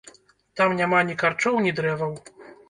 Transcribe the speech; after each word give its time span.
Там 0.61 0.73
няма 0.79 1.01
ні 1.09 1.17
карчоў, 1.25 1.61
ні 1.67 1.75
дрэваў. 1.81 2.17